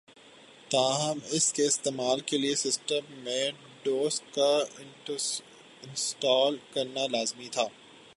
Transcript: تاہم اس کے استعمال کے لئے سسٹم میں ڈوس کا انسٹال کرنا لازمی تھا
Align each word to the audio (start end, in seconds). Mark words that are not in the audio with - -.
تاہم 0.71 1.19
اس 1.31 1.53
کے 1.53 1.65
استعمال 1.65 2.19
کے 2.19 2.37
لئے 2.37 2.55
سسٹم 2.55 3.13
میں 3.23 3.51
ڈوس 3.83 4.21
کا 4.31 4.51
انسٹال 5.83 6.57
کرنا 6.73 7.05
لازمی 7.07 7.49
تھا 7.51 7.67